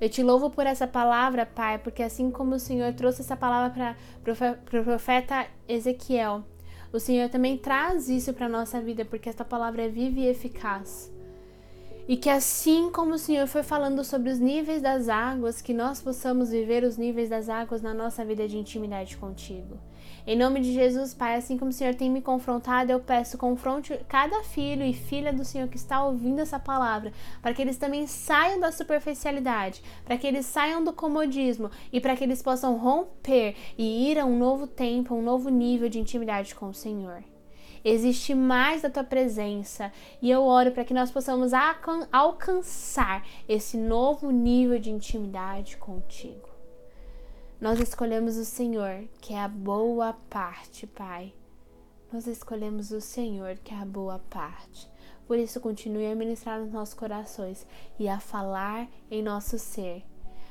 Eu 0.00 0.08
te 0.08 0.22
louvo 0.22 0.48
por 0.48 0.66
essa 0.66 0.86
palavra, 0.86 1.44
Pai, 1.44 1.78
porque 1.78 2.02
assim 2.02 2.30
como 2.30 2.54
o 2.54 2.60
Senhor 2.60 2.92
trouxe 2.94 3.20
essa 3.20 3.36
palavra 3.36 3.96
para 4.22 4.80
o 4.80 4.82
profeta 4.82 5.46
Ezequiel, 5.68 6.44
o 6.92 6.98
Senhor 6.98 7.28
também 7.28 7.58
traz 7.58 8.08
isso 8.08 8.32
para 8.32 8.46
a 8.46 8.48
nossa 8.48 8.80
vida, 8.80 9.04
porque 9.04 9.28
esta 9.28 9.44
palavra 9.44 9.82
é 9.82 9.88
viva 9.88 10.20
e 10.20 10.26
eficaz. 10.26 11.12
E 12.08 12.16
que 12.16 12.28
assim 12.28 12.90
como 12.90 13.14
o 13.14 13.18
Senhor 13.18 13.46
foi 13.46 13.62
falando 13.62 14.02
sobre 14.04 14.30
os 14.30 14.38
níveis 14.38 14.82
das 14.82 15.08
águas, 15.08 15.62
que 15.62 15.72
nós 15.72 16.00
possamos 16.00 16.50
viver 16.50 16.82
os 16.82 16.96
níveis 16.96 17.28
das 17.28 17.48
águas 17.48 17.82
na 17.82 17.94
nossa 17.94 18.24
vida 18.24 18.48
de 18.48 18.58
intimidade 18.58 19.16
contigo. 19.16 19.78
Em 20.26 20.36
nome 20.36 20.60
de 20.60 20.72
Jesus, 20.72 21.14
Pai, 21.14 21.36
assim 21.36 21.56
como 21.56 21.70
o 21.70 21.74
Senhor 21.74 21.94
tem 21.94 22.10
me 22.10 22.20
confrontado, 22.20 22.92
eu 22.92 23.00
peço, 23.00 23.38
confronte 23.38 23.98
cada 24.08 24.42
filho 24.42 24.84
e 24.84 24.92
filha 24.92 25.32
do 25.32 25.44
Senhor 25.44 25.68
que 25.68 25.76
está 25.76 26.04
ouvindo 26.04 26.40
essa 26.40 26.58
palavra, 26.58 27.12
para 27.40 27.54
que 27.54 27.62
eles 27.62 27.78
também 27.78 28.06
saiam 28.06 28.60
da 28.60 28.70
superficialidade, 28.70 29.82
para 30.04 30.18
que 30.18 30.26
eles 30.26 30.46
saiam 30.46 30.84
do 30.84 30.92
comodismo 30.92 31.70
e 31.92 32.00
para 32.00 32.14
que 32.16 32.24
eles 32.24 32.42
possam 32.42 32.76
romper 32.76 33.56
e 33.78 34.10
ir 34.10 34.18
a 34.18 34.26
um 34.26 34.38
novo 34.38 34.66
tempo, 34.66 35.14
um 35.14 35.22
novo 35.22 35.48
nível 35.48 35.88
de 35.88 35.98
intimidade 35.98 36.54
com 36.54 36.66
o 36.66 36.74
Senhor 36.74 37.24
existe 37.84 38.34
mais 38.34 38.82
da 38.82 38.90
tua 38.90 39.04
presença 39.04 39.92
e 40.20 40.30
eu 40.30 40.42
oro 40.42 40.72
para 40.72 40.84
que 40.84 40.94
nós 40.94 41.10
possamos 41.10 41.52
alcançar 42.12 43.26
esse 43.48 43.76
novo 43.76 44.30
nível 44.30 44.78
de 44.78 44.90
intimidade 44.90 45.76
contigo. 45.76 46.48
Nós 47.60 47.78
escolhemos 47.78 48.36
o 48.38 48.44
Senhor, 48.44 49.04
que 49.20 49.34
é 49.34 49.40
a 49.40 49.48
boa 49.48 50.14
parte, 50.30 50.86
Pai. 50.86 51.34
Nós 52.10 52.26
escolhemos 52.26 52.90
o 52.90 53.00
Senhor, 53.00 53.56
que 53.62 53.74
é 53.74 53.76
a 53.76 53.84
boa 53.84 54.18
parte. 54.30 54.88
Por 55.26 55.38
isso, 55.38 55.60
continue 55.60 56.06
a 56.10 56.14
ministrar 56.14 56.58
nos 56.58 56.72
nossos 56.72 56.94
corações 56.94 57.66
e 57.98 58.08
a 58.08 58.18
falar 58.18 58.88
em 59.10 59.22
nosso 59.22 59.58
ser, 59.58 60.02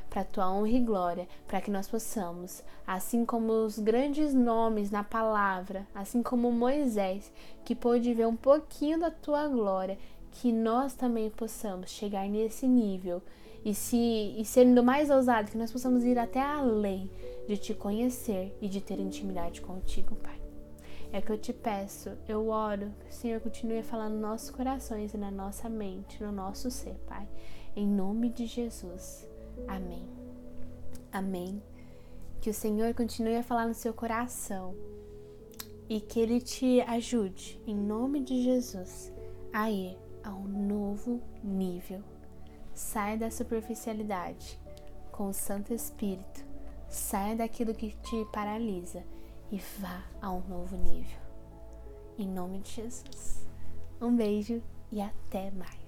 para 0.10 0.22
a 0.22 0.26
tua 0.26 0.52
honra 0.52 0.70
e 0.70 0.80
glória, 0.80 1.28
para 1.48 1.62
que 1.62 1.70
nós 1.70 1.88
possamos, 1.88 2.64
assim 2.86 3.24
como 3.24 3.52
os 3.66 3.78
grandes 3.78 4.34
nomes 4.34 4.90
na 4.90 5.04
palavra, 5.04 5.88
assim 5.94 6.24
como 6.24 6.52
Moisés, 6.52 7.32
que 7.64 7.76
pôde 7.76 8.14
ver 8.14 8.28
um 8.28 8.36
pouquinho 8.36 9.00
da 9.00 9.12
tua 9.12 9.48
glória, 9.48 9.98
que 10.32 10.52
nós 10.52 10.94
também 10.94 11.30
possamos 11.30 11.92
chegar 11.92 12.28
nesse 12.28 12.68
nível 12.68 13.22
e, 13.64 13.74
se, 13.74 14.36
e 14.38 14.44
sendo 14.46 14.84
mais 14.84 15.10
ousado, 15.10 15.52
que 15.52 15.58
nós 15.58 15.72
possamos 15.72 16.04
ir 16.04 16.18
até 16.18 16.42
além 16.42 17.10
de 17.48 17.58
te 17.58 17.74
conhecer 17.74 18.56
e 18.62 18.68
de 18.68 18.82
ter 18.82 19.00
intimidade 19.00 19.62
contigo, 19.62 20.16
Pai. 20.16 20.40
É 21.12 21.22
que 21.22 21.32
eu 21.32 21.38
te 21.38 21.52
peço, 21.52 22.12
eu 22.28 22.50
oro, 22.50 22.94
que 23.00 23.10
o 23.10 23.14
Senhor 23.14 23.42
continue 23.42 23.82
falando 23.82 24.14
nos 24.14 24.22
nossos 24.22 24.50
corações 24.52 25.14
e 25.14 25.18
na 25.18 25.32
nossa 25.32 25.68
mente, 25.68 26.24
no 26.24 26.32
nosso 26.32 26.70
ser, 26.70 26.96
Pai. 27.08 27.28
Em 27.76 27.88
nome 27.88 28.30
de 28.30 28.46
Jesus. 28.46 29.29
Amém. 29.68 30.08
Amém. 31.12 31.64
Que 32.42 32.50
o 32.50 32.54
Senhor 32.54 32.94
continue 32.94 33.36
a 33.36 33.44
falar 33.44 33.68
no 33.68 33.74
seu 33.74 33.94
coração 33.94 34.76
e 35.88 36.00
que 36.00 36.20
Ele 36.20 36.40
te 36.40 36.82
ajude, 36.82 37.62
em 37.66 37.76
nome 37.76 38.22
de 38.22 38.44
Jesus, 38.44 39.12
a 39.52 39.70
ir 39.70 39.98
a 40.24 40.32
um 40.32 40.48
novo 40.48 41.22
nível 41.44 42.04
Saia 42.80 43.18
da 43.18 43.30
superficialidade 43.30 44.58
com 45.12 45.28
o 45.28 45.34
Santo 45.34 45.74
Espírito. 45.74 46.46
Saia 46.88 47.36
daquilo 47.36 47.74
que 47.74 47.92
te 47.92 48.26
paralisa 48.32 49.04
e 49.52 49.58
vá 49.80 50.02
a 50.22 50.32
um 50.32 50.40
novo 50.48 50.78
nível. 50.78 51.20
Em 52.18 52.26
nome 52.26 52.60
de 52.60 52.72
Jesus. 52.72 53.46
Um 54.00 54.16
beijo 54.16 54.64
e 54.94 55.02
até 55.02 55.52
mais. 55.52 55.79